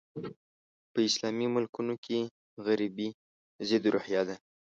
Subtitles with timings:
[0.91, 2.19] په اسلامي ملکونو کې
[2.65, 3.09] غربي
[3.69, 4.35] ضد روحیه ده.